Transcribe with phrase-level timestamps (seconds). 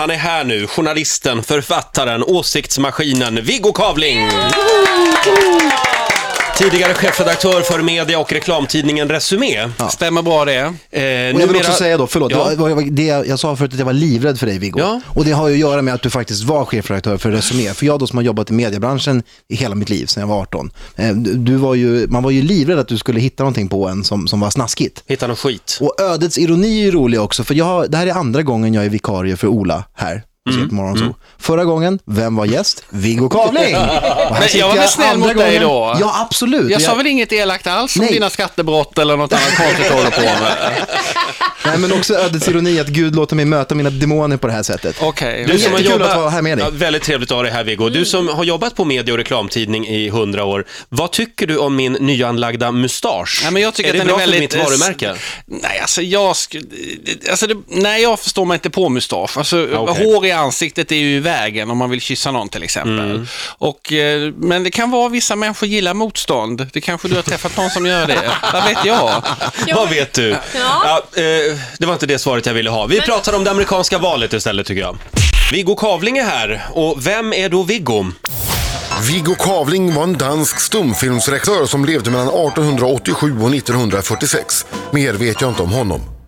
[0.00, 0.66] han är här nu.
[0.66, 4.28] Journalisten, författaren, åsiktsmaskinen Viggo Kavling.
[6.60, 9.68] Tidigare chefredaktör för media och reklamtidningen Resumé.
[9.90, 10.56] Stämmer bra det.
[10.58, 12.48] Eh, Och jag vill numera- också säga då, förlåt, Ja.
[12.50, 14.78] det var, det var det jag sa förut att jag var livrädd för dig Viggo.
[14.80, 15.00] Ja.
[15.06, 17.74] Och det har ju att göra med att du faktiskt var chefredaktör för Resumé.
[17.74, 20.40] För jag då som har jobbat i mediebranschen i hela mitt liv sedan jag var
[20.40, 20.70] 18.
[20.96, 23.88] eh, Du du var ju, man var ju livrädd att du skulle hitta någonting på
[23.88, 25.02] en som, som var snaskigt.
[25.06, 25.78] Hitta någon skit.
[25.80, 28.74] Och ödets ironi är ju rolig också, för jag, har- det här är andra gången
[28.74, 30.22] jag är vikarie för Ola här.
[30.46, 30.62] På Mm.
[30.62, 31.14] Sent Morgonzoo.
[31.38, 32.84] Förra gången, vem var gäst?
[32.90, 33.72] Viggo Kavling!
[33.72, 35.62] Men jag var väl snäll mot dig gången.
[35.62, 35.96] då?
[36.00, 36.70] Ja, absolut.
[36.70, 38.12] Jag Och sa väl inget elakt alls om Nej.
[38.12, 40.56] dina skattebrott eller något annat konstigt du håller på med?
[41.64, 44.62] Nej, men också ödets ironi att Gud låter mig möta mina demoner på det här
[44.62, 44.96] sättet.
[45.00, 45.44] Okej.
[45.48, 46.10] Du som har jobbat...
[46.10, 46.64] att vara här med dig.
[46.66, 47.88] Ja, väldigt trevligt att ha dig här Viggo.
[47.88, 50.64] Du som har jobbat på media och reklamtidning i hundra år.
[50.88, 53.40] Vad tycker du om min nyanlagda mustasch?
[53.44, 55.14] Ja, men jag tycker är att det den bra är väldigt, för mitt varumärke?
[55.46, 56.26] Nej, alltså jag
[57.30, 59.38] alltså det, Nej, jag förstår mig inte på mustasch.
[59.38, 60.04] Alltså, okej.
[60.06, 63.10] hår i ansiktet är ju i vägen om man vill kyssa någon till exempel.
[63.10, 63.26] Mm.
[63.58, 66.68] Och, eh, men det kan vara vissa människor gillar motstånd.
[66.72, 68.30] Det kanske du har träffat någon som gör det.
[68.52, 69.22] Vad vet jag?
[69.74, 70.36] Vad vet du?
[70.54, 71.02] Ja.
[71.16, 71.22] eh,
[71.78, 72.86] det var inte det svaret jag ville ha.
[72.86, 74.98] Vi pratar om det amerikanska valet istället tycker jag.
[75.52, 76.66] Viggo Kavling är här.
[76.70, 78.06] Och vem är då Viggo?
[79.08, 84.66] Viggo Kavling var en dansk stumfilmsregissör som levde mellan 1887 och 1946.
[84.90, 86.19] Mer vet jag inte om honom.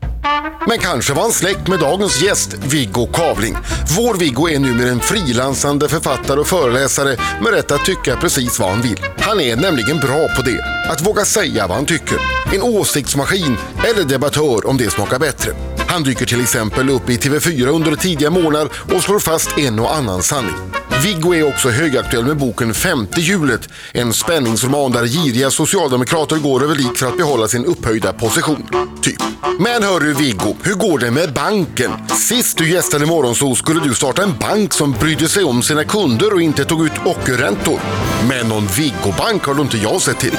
[0.68, 3.56] Men kanske var han släkt med dagens gäst, Viggo Kavling.
[3.96, 8.70] Vår Viggo är numera en frilansande författare och föreläsare med rätt att tycka precis vad
[8.70, 9.00] han vill.
[9.18, 12.18] Han är nämligen bra på det, att våga säga vad han tycker.
[12.52, 15.52] En åsiktsmaskin eller debattör om det smakar bättre.
[15.86, 19.94] Han dyker till exempel upp i TV4 under tidiga månader och slår fast en och
[19.94, 20.81] annan sanning.
[21.03, 26.75] Viggo är också högaktuell med boken Femte hjulet, en spänningsroman där giriga socialdemokrater går över
[26.75, 28.69] lik för att behålla sin upphöjda position.
[29.03, 29.23] Typ.
[29.58, 31.91] Men hörru Viggo, hur går det med banken?
[32.08, 36.34] Sist du gästade Morgonzoo skulle du starta en bank som brydde sig om sina kunder
[36.34, 37.80] och inte tog ut ockerräntor.
[38.28, 40.39] Men någon Viggo-bank har du inte jag sett till.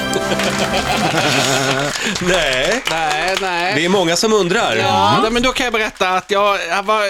[2.20, 3.74] Nej, Nej, nej.
[3.74, 4.76] det är många som undrar.
[4.76, 7.02] Ja, men då kan jag berätta att jag, jag, var,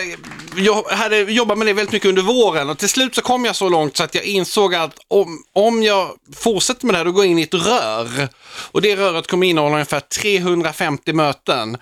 [0.57, 3.57] jag hade jobbat med det väldigt mycket under våren och till slut så kom jag
[3.57, 7.13] så långt så att jag insåg att om, om jag fortsätter med det här då
[7.13, 8.29] går jag in i ett rör.
[8.73, 11.77] Och det röret kommer innehålla ungefär 350 möten.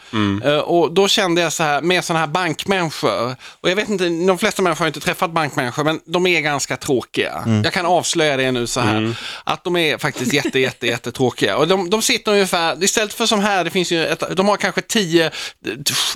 [0.44, 3.37] Eh, och då kände jag så här med sådana här bankmänniskor.
[3.61, 6.77] Och jag vet inte, de flesta människor har inte träffat bankmänniskor men de är ganska
[6.77, 7.43] tråkiga.
[7.65, 9.16] Jag kan avslöja det nu så här.
[9.44, 11.56] Att de är faktiskt jätte, jätte, jätte tråkiga.
[11.56, 14.56] Och de, de sitter ungefär, istället för som här, det finns ju ett, de har
[14.56, 15.32] kanske tio eh,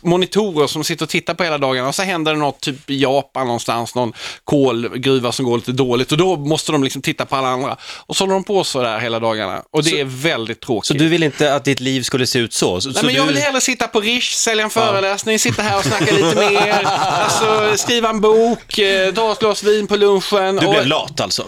[0.02, 3.02] monitorer som sitter och tittar på hela dagen och så händer det något typ i
[3.02, 4.12] Japan någonstans, någon
[4.44, 7.76] kolgruva som går lite dåligt och då måste de liksom titta på alla andra.
[7.82, 10.86] Och så håller de på så där hela dagarna och det är väldigt tråkigt.
[10.86, 12.80] Så du vill inte att ditt liv skulle se ut så?
[12.80, 13.32] så Nej, så men jag du...
[13.32, 17.76] vill hellre sitta på Rish, sälja en föreläsning, sitta här och snacka lite mer, alltså
[17.76, 20.56] skriva en bok, eh, ta ett glas vin på lunchen.
[20.56, 21.46] Du och, blev lat alltså?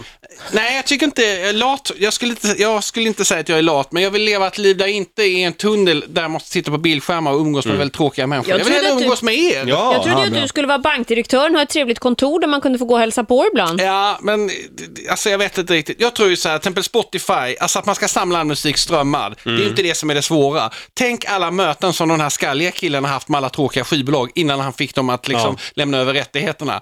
[0.51, 3.49] Nej, jag tycker inte, jag är lat, jag skulle inte, jag skulle inte säga att
[3.49, 5.53] jag är lat, men jag vill leva ett liv där jag inte är i en
[5.53, 8.49] tunnel där jag måste sitta på bildskärmar och umgås med väldigt tråkiga människor.
[8.51, 9.65] Jag Jag, vill hellre att du- umgås med er.
[9.67, 9.93] Ja.
[9.93, 12.61] Jag trodde ju att du skulle vara bankdirektören och ha ett trevligt kontor där man
[12.61, 13.81] kunde få gå och hälsa på ibland.
[13.81, 14.49] Ja, men
[15.09, 16.01] alltså jag vet inte riktigt.
[16.01, 18.77] Jag tror ju så här, till exempel Spotify, alltså att man ska samla all musik
[18.77, 19.35] strömmad.
[19.43, 20.69] Det är ju inte det som är det svåra.
[20.93, 24.59] Tänk alla möten som den här skalliga killen har haft med alla tråkiga skivbolag innan
[24.59, 26.81] han fick dem att liksom lämna över rättigheterna.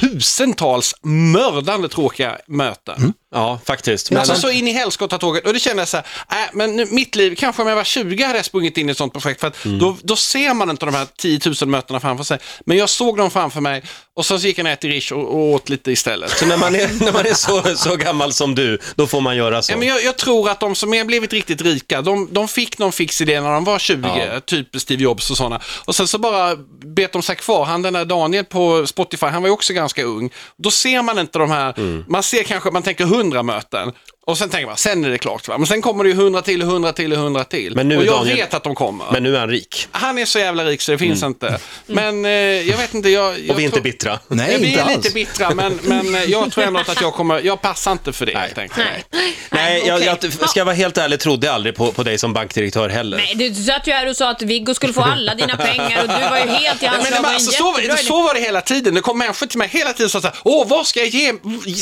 [0.00, 3.12] Tusentals mördande tråkiga möten.
[3.34, 4.10] Ja, faktiskt.
[4.10, 5.46] Men, Alltså så in i helskotta tåget.
[5.46, 7.84] Och det kände jag så här, äh, men nu, mitt liv, kanske om jag var
[7.84, 9.40] 20 hade jag sprungit in i ett sånt projekt.
[9.40, 9.78] För att Mm.
[9.78, 12.38] då, då ser man inte de här 10 000 mötena framför sig.
[12.66, 13.82] Men jag såg dem framför mig
[14.16, 16.30] och så gick jag ner till Rish och, och åt lite istället.
[16.30, 19.36] så när man är, när man är så, så gammal som du, då får man
[19.36, 19.72] göra så?
[19.72, 22.78] Ja, men jag, jag tror att de som har blivit riktigt rika, de, de fick
[22.78, 24.40] någon fix idé när de var 20, Ja.
[24.40, 25.60] typ Steve Jobs och sådana.
[25.84, 27.64] Och sen så bara bet de sig kvar.
[27.64, 30.30] Han den där Daniel på Spotify, han var ju också ganska ung.
[30.56, 32.04] Då ser man inte de här, Mm.
[32.08, 33.92] man ser kanske, man tänker 100 möten.
[34.26, 35.48] Och sen tänker man, sen är det klart.
[35.48, 35.58] Va?
[35.58, 37.74] Men sen kommer det ju 100 till, 100 till, 100 till.
[37.76, 39.04] Men nu och är jag Daniel- vet att de kommer.
[39.12, 39.88] Men nu är han rik.
[39.92, 41.58] Han är så jävla rik så det finns inte.
[41.86, 43.24] Men eh, jag vet inte, jag...
[43.32, 43.50] jag Mm.
[43.50, 44.18] Och vi är inte tror- bittra.
[44.28, 44.96] Nej, vi inte är alls.
[44.96, 48.26] lite bittra, men, men eh, jag tror ändå att jag kommer, jag passar inte för
[48.26, 48.88] det helt enkelt.
[49.12, 50.18] Nej, Nej, jag, okej.
[50.40, 53.16] jag, ska jag vara helt ärlig, trodde aldrig på, på dig som bankdirektör heller.
[53.16, 56.08] Nej, du satt ju här och sa att Viggo skulle få alla dina pengar och
[56.08, 57.74] du var ju helt i hans Nej, men, alltså, så,
[58.06, 58.94] så var det hela tiden.
[58.94, 61.08] Det kom människor till mig hela tiden och sa så här, åh, vad ska jag
[61.08, 61.32] ge?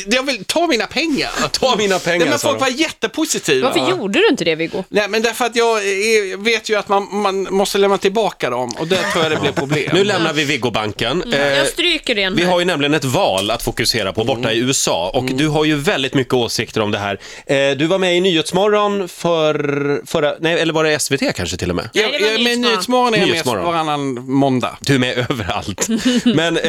[0.07, 1.31] Jag vill ta mina pengar.
[1.53, 2.30] Ta mina pengar.
[2.31, 2.65] Men sa folk de.
[2.65, 3.69] var jättepositiva.
[3.73, 4.85] Varför gjorde du inte det Viggo?
[4.89, 8.71] Nej, men därför att jag är, vet ju att man, man måste lämna tillbaka dem
[8.79, 9.91] och där tror jag det blir problem.
[9.93, 11.33] Nu lämnar vi Viggobanken.
[11.33, 12.31] Eh, Jag stryker det.
[12.31, 15.65] Vi har ju nämligen ett val att fokusera på borta i USA och du har
[15.65, 17.19] ju väldigt mycket åsikter om det här.
[17.47, 21.71] Eh, Du var med i Nyhetsmorgon för, förra, nej, eller var det SVT kanske till
[21.71, 21.89] och med?
[21.93, 23.15] jag, Nej, det var jag, men Nyhetsmorgon.
[23.15, 23.65] Är jag med Nyhetsmorgon.
[23.65, 24.77] varannan måndag.
[24.81, 25.89] Du är med överallt.
[26.25, 26.63] Men eh,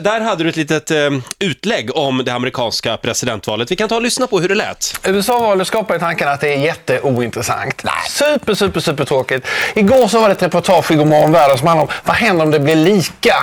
[0.00, 3.70] där hade du ett litet eh, utlägg om det amerikanska presidentvalet.
[3.70, 4.87] Vi kan ta och lyssna på hur det lät.
[5.02, 7.84] USA-valet skapar ju tanken att det är jätteointressant.
[8.08, 9.46] Super, super, super tråkigt.
[9.74, 12.50] Igår så var det ett reportage i Godmorgon Världen som handlade om vad händer om
[12.50, 13.34] det blir lika?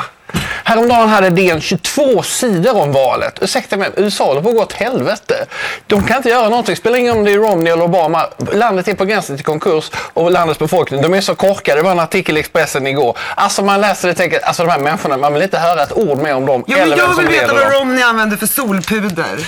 [0.63, 3.39] Häromdagen hade DN 22 sidor om valet.
[3.41, 5.45] Ursäkta mig, USA håller på att gå åt helvete.
[5.87, 6.75] De kan inte göra någonting.
[6.75, 8.27] Spelar ingen om det är Romney eller Obama.
[8.53, 11.79] Landet är på gränsen till konkurs och landets befolkning, de är så korkade.
[11.79, 13.17] Det var en artikel i Expressen igår.
[13.35, 15.91] Alltså man läser det och tänker, alltså de här människorna, man vill inte höra ett
[15.91, 16.63] ord mer om dem.
[16.67, 19.47] Jo, men jag vill veta vad Romney använder för solpuder.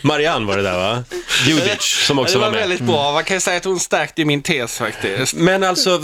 [0.02, 1.04] Marianne var det där va?
[1.46, 2.60] Judich som också det var, var med.
[2.60, 3.12] väldigt bra.
[3.12, 5.34] Man kan ju säga att hon stärkte min tes faktiskt.
[5.34, 5.98] Men alltså,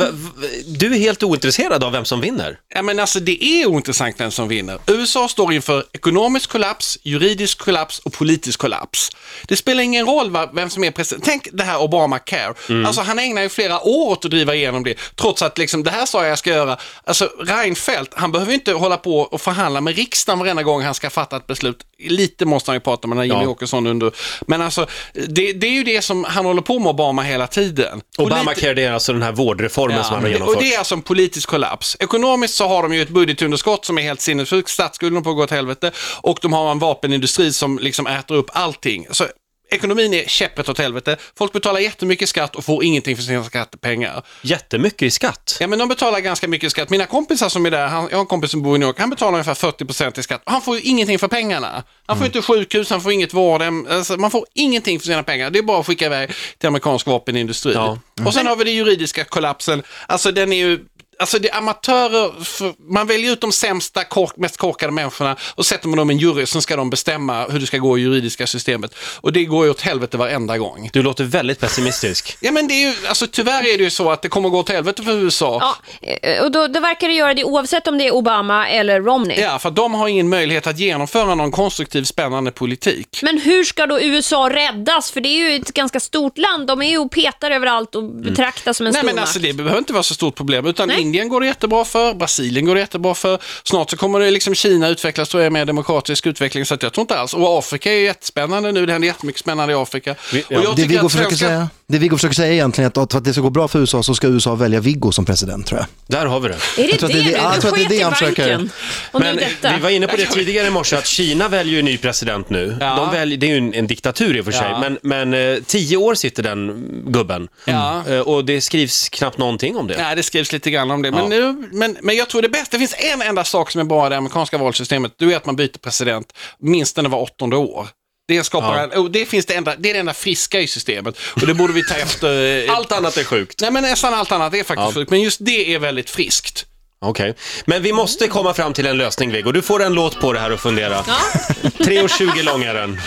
[0.66, 2.58] du är helt ointresserad av vem som vinner?
[2.74, 4.78] Ja, men alltså, det är ointressant vem som vinner.
[4.86, 9.10] USA står inför ekonomisk kollaps, juridisk kollaps och politisk kollaps.
[9.48, 11.24] Det spelar ingen roll vem som är president.
[11.24, 12.54] Tänk det här Obamacare.
[12.86, 15.90] Alltså, han ägnar ju flera år åt att driva igenom det, trots att liksom, det
[15.90, 16.76] här sa jag jag ska göra.
[17.04, 21.10] Alltså, Reinfeldt, han behöver inte hålla på och förhandla med riksdagen varenda gång han ska
[21.10, 21.76] fatta ett beslut.
[21.98, 23.50] Lite måste han ju prata med den här Jimmy Ja.
[23.50, 24.12] Åkesson under.
[24.46, 24.86] Men alltså,
[25.28, 28.00] det, det är ju det som han håller på med Obama hela tiden.
[28.18, 30.58] Obamacare, det är alltså den här vårdreformen som han har och genomfört.
[30.60, 31.96] det är alltså en politisk kollaps.
[32.00, 35.42] Ekonomiskt så har de ju ett budgetunderskott som är helt sinnessjukt, statsskulden på att gå
[35.42, 39.06] åt helvete och de har en vapenindustri som liksom äter upp allting.
[39.10, 39.26] Så
[39.70, 41.16] ekonomin är käpprätt åt helvete.
[41.38, 44.22] Folk betalar jättemycket skatt och får ingenting för sina skattepengar.
[44.42, 45.56] Jättemycket i skatt.
[45.60, 46.90] Ja, men de betalar ganska mycket skatt.
[46.90, 48.98] Mina kompisar som är där, han, jag har en kompis som bor i New York,
[48.98, 50.42] han betalar ungefär 40% i skatt.
[50.44, 51.82] Han får ju ingenting för pengarna.
[52.06, 55.50] Han får inte sjukhus, han får inget vård, alltså, man får ingenting för sina pengar.
[55.50, 57.72] Det är bara att skicka iväg till amerikansk vapenindustri.
[57.72, 57.98] Ja.
[58.26, 59.82] Och sen har vi den juridiska kollapsen.
[60.06, 60.78] Alltså den är ju
[61.20, 65.66] Alltså det är amatörer, för, man väljer ut de sämsta, kork, mest korkade människorna och
[65.66, 68.00] sätter man dem i en jury, sen ska de bestämma hur det ska gå i
[68.00, 68.94] juridiska systemet.
[69.20, 70.90] Och det går ju åt helvete varenda gång.
[70.92, 72.36] Du låter väldigt pessimistisk.
[72.48, 74.58] Ja men det är ju, alltså tyvärr är det ju så att det kommer gå
[74.58, 75.76] åt helvete för USA.
[76.00, 79.00] Ja, eh, och då, då verkar det göra det oavsett om det är Obama eller
[79.00, 79.40] Romney.
[79.40, 83.20] Ja, för de har ingen möjlighet att genomföra någon konstruktiv, spännande politik.
[83.22, 85.10] Men hur ska då USA räddas?
[85.10, 86.66] För det är ju ett ganska stort land.
[86.66, 89.28] De är ju och petar överallt och betraktas som en Nej, men stormakt.
[89.28, 90.96] alltså det behöver inte vara så stort problem, utan Nej.
[91.08, 93.38] Indien går det jättebra för, Brasilien går det jättebra för.
[93.64, 96.92] Snart så kommer det liksom Kina utvecklas, tror jag, mer demokratisk utveckling, så att jag
[96.92, 97.34] tror inte alls.
[97.34, 100.14] Och Afrika är jättespännande nu, det händer jättemycket spännande i Afrika.
[100.32, 103.12] Vi- och jag Det Viggo, försöker svenska- säga, det Viggo försöker säga egentligen är att
[103.12, 105.66] för att det ska gå bra för USA så ska USA välja Viggo som president
[105.66, 105.86] tror jag.
[106.18, 106.54] Där har vi det.
[106.54, 108.68] Är det Jag tror det det jag tror att det är det han försöker-
[109.12, 109.38] Men
[109.76, 112.76] vi var inne på det tidigare i morse att Kina väljer ju ny president nu.
[112.80, 112.96] Ja.
[112.96, 114.80] De väljer, det är ju en, en diktatur i och för sig, Ja.
[114.80, 117.48] men, men eh, tio år sitter den gubben.
[117.64, 118.02] Ja.
[118.08, 119.96] Eh, och det skrivs knappt någonting om det.
[119.96, 121.10] Nej, det skrivs lite grann om det.
[121.10, 121.28] Men, Ja.
[121.28, 124.06] nu, men, men jag tror det bästa, det finns en enda sak som är bra
[124.06, 127.88] i det amerikanska valsystemet, det är att man byter president minst var åttonde år.
[128.28, 129.02] Det, skapar Ja.
[129.02, 131.84] det, finns det, enda, det är det enda friska i systemet och det borde vi
[131.84, 132.64] ta efter.
[132.68, 133.60] eh, Allt annat är sjukt.
[133.60, 134.92] Nej men nästan allt annat är faktiskt Ja.
[134.92, 136.66] sjukt, men just det är väldigt friskt.
[137.00, 137.34] Okej.
[137.66, 139.52] Men vi måste komma fram till en lösning, Viggo.
[139.52, 141.04] Du får en låt på det här att fundera.
[141.06, 141.16] Ja.
[141.62, 143.00] 3.20 lång är den.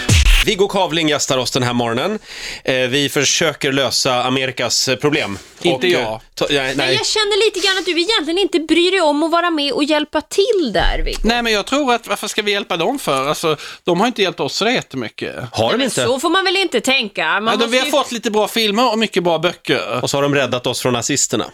[0.46, 2.20] Viggo Kavling gästar oss den här morgonen.
[2.64, 5.38] Eh, vi försöker lösa Amerikas eh, problem.
[5.62, 6.22] Inte eh, jag.
[6.36, 6.96] ta- nej, Men nej.
[6.96, 9.84] jag känner lite grann att du egentligen inte bryr dig om att vara med och
[9.84, 11.20] hjälpa till där, Viggo.
[11.24, 13.28] Nej men jag tror att, varför ska vi hjälpa dem för?
[13.28, 15.36] Alltså, de har inte hjälpt oss så jättemycket.
[15.52, 16.06] Har de Men inte?
[16.06, 17.26] så får man väl inte tänka?
[17.26, 20.00] Man Ja, de, måste vi har ju- fått lite bra filmer och mycket bra böcker.
[20.04, 21.46] Och så har de räddat oss från nazisterna.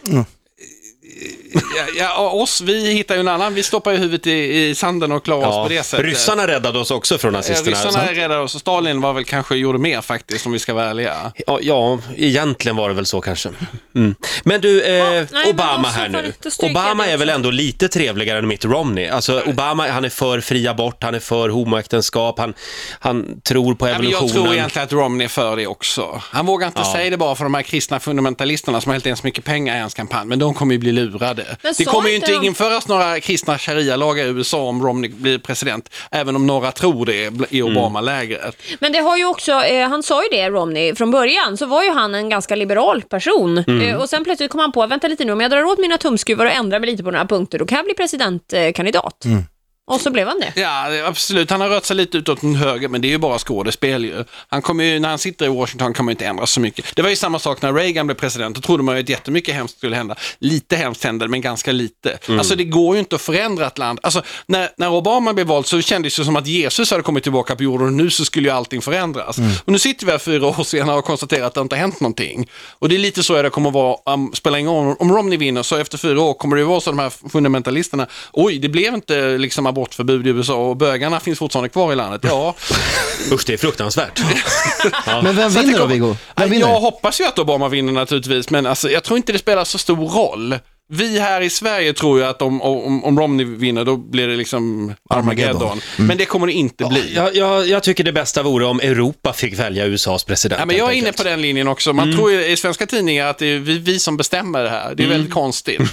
[1.77, 5.11] Ja, ja, oss, vi hittar ju en annan, vi stoppar ju huvudet i, i sanden
[5.11, 6.05] och klarar oss på det sättet.
[6.05, 7.71] ryssarna räddade oss också från Ja, nazisterna.
[7.71, 8.09] ryssarna sant?
[8.17, 11.31] räddade oss och Stalin var väl kanske gjorde mer faktiskt om vi ska vara ärliga.
[11.47, 13.49] Ja, ja, egentligen var det väl så kanske.
[13.95, 14.15] Mm.
[14.43, 16.33] Men du, eh, nej, men Obama så här nu.
[16.59, 19.07] Obama är väl ändå lite trevligare än Mitt Romney.
[19.07, 22.53] Alltså, Obama, han är för fri abort, han är för homoäktenskap, han,
[22.99, 24.27] han tror på Ja, men evolutionen.
[24.35, 26.21] jag tror egentligen att Romney är för det också.
[26.23, 26.93] Han vågar inte Ja.
[26.93, 29.79] säga det bara för de här kristna fundamentalisterna som har helt enkelt mycket pengar i
[29.79, 31.45] hans kampanj, men de kommer ju bli lurade.
[31.61, 35.37] Men Det kommer ju inte de- införas några kristna sharia-lagar i USA om Romney blir
[35.37, 37.77] president, även om några tror det i Mm.
[37.77, 38.55] Obama-lägret.
[38.79, 41.83] Men det har ju också, eh, han sa ju det Romney, från början så var
[41.83, 43.57] ju han en ganska liberal person.
[43.57, 43.81] Mm.
[43.81, 45.97] Eh, och sen plötsligt kom han på, vänta lite nu, om jag drar åt mina
[45.97, 49.25] tumskruvar och ändrar mig lite på några punkter, då kan jag bli presidentkandidat.
[49.87, 50.61] Och så blev han det.
[50.61, 51.51] Ja, absolut.
[51.51, 54.23] Han har rört sig lite utåt den höger, men det är ju bara skådespel ju.
[54.47, 56.95] Han kommer ju, när han sitter i Washington kommer inte ändra så mycket.
[56.95, 58.55] Det var ju samma sak när Reagan blev president.
[58.55, 60.15] Då trodde man ju att jättemycket hemskt skulle hända.
[60.39, 62.17] Lite hemskt hände, men ganska lite.
[62.29, 63.99] Alltså det går ju inte att förändra ett land.
[64.03, 67.55] Alltså när, när Obama blev vald så kändes det som att Jesus hade kommit tillbaka
[67.55, 69.37] på jorden och nu så skulle ju allting förändras.
[69.37, 71.99] Och nu sitter vi här fyra år senare och konstaterar att det inte har hänt
[71.99, 72.49] någonting.
[72.69, 75.37] Och det är lite så det kommer att vara, um, spelar ingen roll om Romney
[75.37, 78.69] vinner, så efter fyra år kommer det ju vara så de här fundamentalisterna, oj, det
[78.69, 82.21] blev inte liksom abortförbud i USA och bögarna finns fortfarande kvar i landet.
[82.23, 82.55] Ja,
[83.31, 84.21] Usch, det är fruktansvärt.
[85.23, 86.15] Men vem vinner då, Viggo?
[86.35, 89.63] Vem jag hoppas ju att Obama vinner naturligtvis, men alltså, jag tror inte det spelar
[89.63, 90.55] så stor roll.
[90.89, 94.35] Vi här i Sverige tror ju att om, om, om Romney vinner, då blir det
[94.35, 95.61] liksom Armageddon.
[95.61, 95.81] Armageddon.
[95.97, 97.13] Men det kommer det inte bli.
[97.15, 100.59] Jag, jag, jag tycker det bästa vore om Europa fick välja USAs president.
[100.59, 101.93] Ja, men jag är inne på den linjen också.
[101.93, 104.95] Man tror ju i svenska tidningar att det är vi, vi som bestämmer det här.
[104.95, 105.81] Det är väldigt konstigt.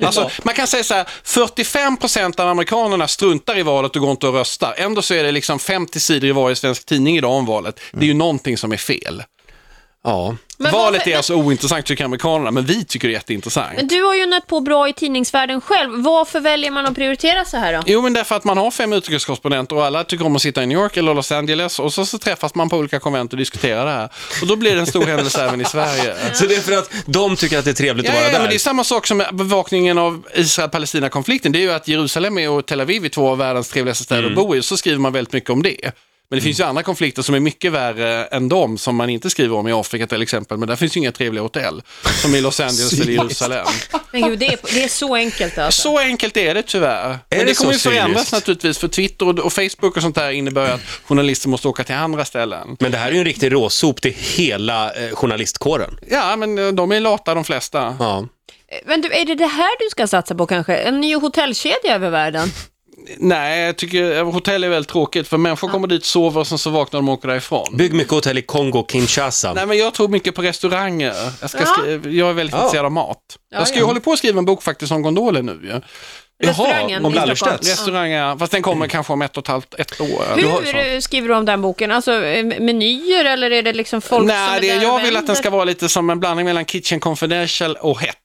[0.00, 4.28] Alltså, man kan säga så här, 45% av amerikanerna struntar i valet och går inte
[4.28, 4.74] och röstar.
[4.76, 7.80] Ändå så är det liksom 50 sidor i varje svensk tidning idag om valet.
[7.92, 9.22] Det är ju någonting som är fel.
[10.04, 10.36] Ja.
[10.58, 13.72] Men valet varför- är alltså ointressant tycker amerikanerna, men vi tycker det är jätteintressant.
[13.76, 15.90] Men du har ju nött på bra i tidningsvärlden själv.
[16.02, 17.82] Varför väljer man att prioritera så här då?
[17.86, 20.66] Jo, men därför att man har fem utrikeskorrespondenter och alla tycker om att sitta i
[20.66, 23.84] New York eller Los Angeles och så, så träffas man på olika konvent och diskuterar
[23.86, 24.08] det här.
[24.42, 26.14] Och då blir det en stor händelse även i Sverige.
[26.34, 28.32] Så det är för att de tycker att det är trevligt Ja, att vara ja,
[28.32, 28.40] där?
[28.40, 31.52] men det är samma sak som bevakningen av Israel-Palestina-konflikten.
[31.52, 34.22] Det är ju att Jerusalem är och Tel Aviv är två av världens trevligaste städer
[34.22, 34.32] Mm.
[34.32, 34.62] att bo i.
[34.62, 35.92] Så skriver man väldigt mycket om det.
[36.30, 39.30] Men det finns ju andra konflikter som är mycket värre än de som man inte
[39.30, 40.58] skriver om i Afrika till exempel.
[40.58, 41.82] Men där finns ju inga trevliga hotell.
[42.22, 43.66] Som i Los Angeles eller Jerusalem.
[44.12, 45.82] Men gud, det är, det är så enkelt alltså.
[45.82, 47.08] Så enkelt är det tyvärr.
[47.08, 50.30] Men det det kommer ju förändras naturligtvis för Twitter och- och Facebook och sånt där
[50.30, 52.76] innebär att journalister måste åka till andra ställen.
[52.80, 55.98] Men det här är ju en riktig råsop till hela eh, journalistkåren.
[56.10, 57.96] Ja, men eh, de är lata de flesta.
[57.98, 58.26] Ja.
[58.86, 60.76] Men du, är det det här du ska satsa på kanske?
[60.76, 62.52] En ny hotellkedja över världen?
[63.18, 66.70] Nej, jag tycker hotell är väldigt tråkigt för människor kommer dit, sover och sen så
[66.70, 67.76] vaknar de och åker därifrån.
[67.76, 69.52] Bygg mycket hotell i Kongo, Kinshasa.
[69.52, 71.14] Nej, men jag tror mycket på restauranger.
[71.40, 71.66] Jag, ska Ja.
[71.66, 72.58] skri- jag är väldigt Ja.
[72.62, 73.18] intresserad av mat.
[73.50, 73.86] Ja, jag ska ju ja.
[73.86, 75.80] hålla på att skriva en bok faktiskt om gondoler nu ju.
[76.44, 77.14] Restaurangen om i Stockholm.
[77.14, 77.68] Lallerstedts.
[77.68, 80.36] Restauranger, fast den kommer kanske om ett och ett halvt, ett år.
[80.36, 81.92] Hur skriver du om den boken?
[81.92, 85.00] Alltså eh, menyer eller är det liksom folk som Nej, är det, där jag och
[85.00, 85.34] vill att den vänder?
[85.34, 88.16] ska vara lite som en blandning mellan Kitchen Confidential och Hett.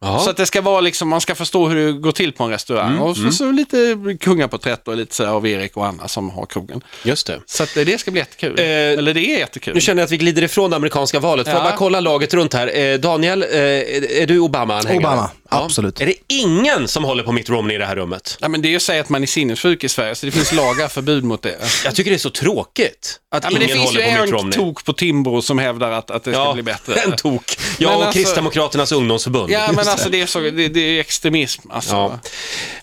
[0.00, 0.18] Ja.
[0.18, 2.50] Så att det ska vara liksom, man ska förstå hur det går till på en
[2.50, 2.90] restaurang.
[2.90, 6.30] Mm, och så, så lite kungaporträtt och lite så här av Erik och Anna som
[6.30, 6.80] har krogen.
[7.04, 7.40] Just det.
[7.46, 8.58] Så att det, det ska bli jättekul.
[8.58, 9.74] Eh, Eller det är jättekul.
[9.74, 11.46] Nu känner jag att vi glider ifrån det amerikanska valet.
[11.46, 11.64] Får jag Ja.
[11.70, 12.78] bara kolla laget runt här.
[12.78, 14.98] Eh, Daniel, eh, är är du Obama-anhängare?
[14.98, 15.30] Obama,
[15.62, 16.00] absolut.
[16.00, 18.36] Är det ingen som håller på Mitt Romney i det här rummet?
[18.40, 20.32] Ja, men det är ju att säga att man är sinnessjuk i Sverige, så det
[20.32, 21.56] finns lagar förbud mot det.
[21.84, 24.22] Jag tycker det är så tråkigt att Ja, men det ingen finns ju håller på
[24.22, 24.58] Mitt en Romney.
[24.58, 26.94] tok på Timbro som hävdar att, att det ska bli bättre.
[26.94, 27.56] en tok.
[27.78, 29.50] Jag Men och alltså- Kristdemokraternas ungdomsförbund.
[29.50, 31.70] Ja, men alltså det är, så, det, det är extremism.
[31.70, 31.92] Alltså.
[31.94, 32.18] Ja.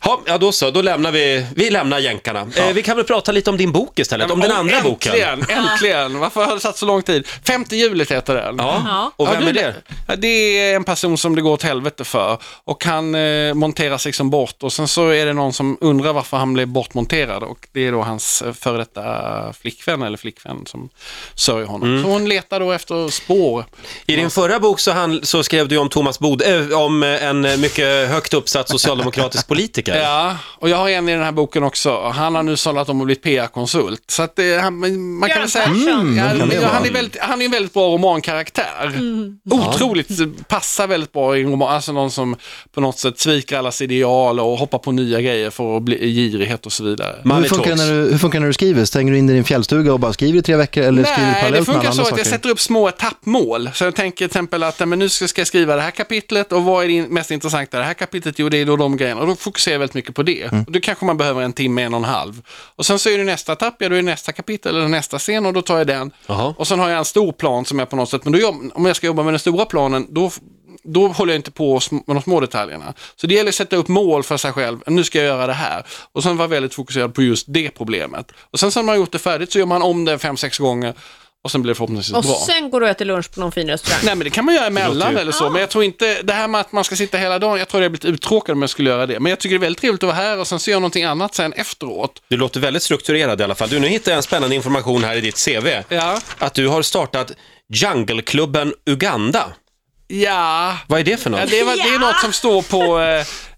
[0.04, 0.72] Ja, ja, då så.
[0.72, 2.48] Då lämnar vi, vi lämnar jänkarna.
[2.56, 5.58] Eh, vi kan väl prata lite om din bok istället, om den andra äntligen, boken.
[5.58, 6.20] Äntligen!
[6.20, 7.28] Varför har det tagit så lång tid?
[7.48, 8.56] Femte hjulet heter den.
[8.58, 8.84] Ja.
[8.86, 9.12] Ja.
[9.16, 9.76] Och Ja, vem du, är det?
[10.08, 14.06] Ja, det är en person som det går åt helvete för och han eh, monteras
[14.06, 17.68] liksom bort och sen så är det någon som undrar varför han blev bortmonterad och
[17.72, 20.90] det är då hans eh, före detta flickvän eller flickvän som
[21.36, 21.90] sörjer honom.
[21.90, 22.04] Mm.
[22.04, 23.66] Så hon letar då efter spår.
[24.06, 27.24] I din förra bok så, han, så skrev du om Thomas Bod, äh, om eh,
[27.24, 30.02] en eh, mycket högt uppsatt socialdemokratisk politiker.
[30.12, 32.02] Ja, och jag har en i den här boken också.
[32.10, 34.04] Han har nu sållat om att bli PR-konsult.
[34.08, 34.80] Så att eh, han,
[35.20, 35.66] man kan säga...
[35.68, 36.72] Ja, kan det men vara?
[36.72, 38.94] han, är väldigt, han är en väldigt bra romankaraktär.
[39.52, 41.76] Otroligt, eh, passar väldigt bra i en roman.
[41.76, 42.36] Alltså någon som
[42.74, 46.66] på något sätt sviker allas ideal och hoppar på nya grejer för att bli girighet
[46.66, 47.16] och så vidare.
[47.24, 48.86] Hur funkar, det när du, hur funkar det när du skriver?
[48.86, 51.22] Stänger du in dig i din fjällstuga och bara skriver i tre veckor eller skriver
[51.22, 53.70] Nej, det parallellt med funkar så att jag sätter upp små etappmål.
[53.74, 56.64] Så jag tänker till exempel att men nu ska jag skriva det här kapitlet och
[56.64, 58.40] vad är det mest intressanta i det här kapitlet?
[58.40, 59.22] Jo, det är då de grejerna.
[59.22, 60.42] Och då fokuserar jag väldigt mycket på det.
[60.42, 60.64] Mm.
[60.64, 62.42] Och då kanske man behöver en timme, en och en halv.
[62.76, 65.20] Och sen så är det nästa etapp, ja då är det nästa kapitel eller nästa
[65.20, 66.12] scen och då tar jag den.
[66.28, 66.54] Jaha.
[66.58, 68.86] Och sen har jag en stor plan som är på något sätt, men då om
[68.86, 70.32] jag ska jobba med den stora planen, då
[70.84, 72.94] då håller jag inte på med de små detaljerna.
[73.16, 74.80] Så det gäller att sätta upp mål för sig själv.
[74.88, 75.86] Nu ska jag göra det här.
[76.12, 78.32] Och sen vara väldigt fokuserad på just det problemet.
[78.52, 80.38] Och sen så när man har gjort det färdigt så gör man om det fem,
[80.38, 80.94] sex gånger
[81.44, 82.44] och sen blir det förhoppningsvis Och bra.
[82.46, 84.00] sen går du och äter lunch på någon fin restaurang.
[84.04, 85.50] Nej men det kan man göra emellan eller så.
[85.50, 87.82] Men jag tror inte, det här med att man ska sitta hela dagen, jag tror
[87.82, 89.20] det hade blivit uttråkad om jag skulle göra det.
[89.20, 91.04] Men jag tycker det är väldigt trevligt att vara här och sen så göra någonting
[91.04, 92.22] annat sen efteråt.
[92.28, 93.70] Du låter väldigt strukturerad i alla fall.
[93.70, 95.68] Du, nu hittar jag en spännande information här i ditt CV.
[95.90, 96.20] Ja.
[96.38, 97.32] Att du har startat
[97.74, 99.46] Jungleklubben Uganda.
[100.14, 101.40] Ja, Vad är det för något?
[101.40, 103.00] ja det, var, det är något som står på,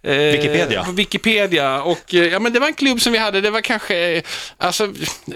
[0.04, 0.84] Eh, Wikipedia.
[0.84, 1.82] På Wikipedia.
[1.84, 3.42] Och eh, ja, men det var en klubb som vi hade.
[3.42, 4.24] Det var kanske, eh,
[4.58, 4.94] alltså,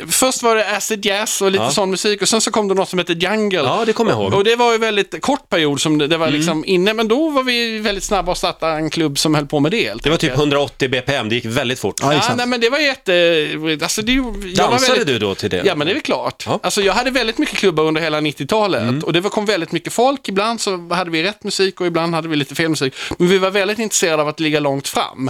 [0.10, 1.72] först var det acid jazz och lite Ja.
[1.72, 3.58] sån musik och sen så kom det något som hette jungle.
[3.60, 4.34] Ja, det kommer jag ihåg.
[4.34, 6.20] Och det var ju väldigt kort period som det, det Mm.
[6.32, 9.46] var liksom inne, men då var vi väldigt snabba att starta en klubb som höll
[9.48, 9.88] på med det.
[9.88, 10.40] helt Det var typ enkelt.
[10.42, 11.96] 180 BPM, det gick väldigt fort.
[12.02, 13.48] Ja, Ja, nej, men det var jätte...
[13.82, 15.62] Alltså, det, jag var Dansade väldigt, du då till det?
[15.66, 16.44] Ja, men det är väl klart.
[16.48, 16.60] Ja.
[16.64, 19.94] Alltså, jag hade väldigt mycket klubbar under hela 90-talet och det var, kom väldigt mycket
[19.94, 20.30] folk.
[20.30, 22.94] Ibland så hade vi rätt musik och ibland hade vi lite fel musik.
[23.18, 25.30] Men vi var väldigt intresserade av att ligga långt fram.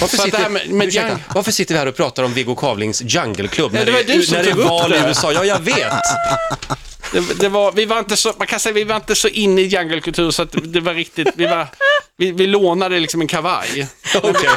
[0.00, 2.34] Varför det sitter, här med- med ursäkta, jung- varför sitter vi här och pratar om
[2.34, 4.96] Viggo Kavlings Jungle Club när det var du som när det är val i.
[5.08, 5.32] USA?
[5.32, 5.92] Ja, jag vet.
[7.12, 9.60] Det, det var, vi var inte så, man kan säga vi var inte så inne
[9.60, 11.66] i junglekultur så att det var riktigt, vi var,
[12.16, 13.86] vi, vi lånade liksom en kavaj.
[14.22, 14.50] Okej.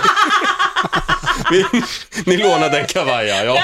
[1.52, 1.66] Vi-
[2.26, 3.44] Ni lånade en kavaj, ja.
[3.44, 3.62] ja,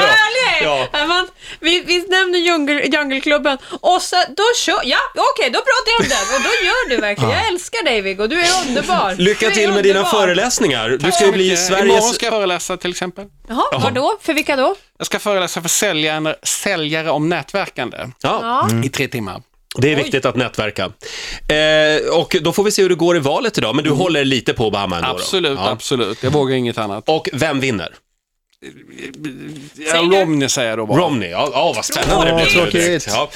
[0.64, 0.88] ja.
[0.94, 1.06] Ja.
[1.06, 1.28] Man,
[1.60, 6.08] vi, vi nämner jungle, Djungelklubben och så, då kör, ja okej då pratar jag om
[6.10, 7.32] den och då gör du verkligen.
[7.32, 9.16] Jag älskar dig Viggo, du är underbar.
[9.18, 10.90] Lycka är till med dina föreläsningar.
[10.90, 11.70] Du ska ju bli Mycket.
[11.70, 12.16] Imorgon Sveriges...
[12.16, 13.26] ska jag föreläsa till exempel.
[13.48, 14.18] Jaha, vad då?
[14.22, 14.76] För vilka då?
[14.98, 18.40] Jag ska föreläsa för säljare, säljare om nätverkande Ja,
[18.72, 18.84] Ja.
[18.86, 19.42] i tre timmar.
[19.78, 20.84] Det är viktigt att nätverka.
[21.48, 24.26] Eh, och då får vi se hur det går i valet idag, men du håller
[24.26, 25.08] lite på Bahama ändå?
[25.10, 25.16] då?
[25.16, 25.70] Absolut, Ja.
[25.70, 26.24] absolut.
[26.24, 27.10] Jag vågar inget annat.
[27.10, 27.96] Och vem vinner?
[29.94, 31.02] Ja, Romney säger jag då bara.
[31.02, 32.46] Romney, ja, ja vad spännande det blir.
[32.46, 33.06] tråkigt.
[33.08, 33.28] Ja.